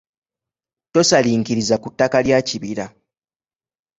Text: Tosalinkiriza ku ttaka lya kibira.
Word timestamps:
Tosalinkiriza 0.93 1.75
ku 1.83 1.87
ttaka 1.93 2.17
lya 2.25 2.39
kibira. 2.47 2.85